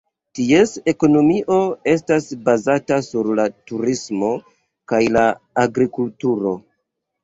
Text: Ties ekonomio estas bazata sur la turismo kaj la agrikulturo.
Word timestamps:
Ties 0.37 0.71
ekonomio 0.93 1.57
estas 1.93 2.31
bazata 2.49 2.99
sur 3.11 3.31
la 3.43 3.47
turismo 3.71 4.35
kaj 4.95 5.07
la 5.17 5.31
agrikulturo. 5.69 6.61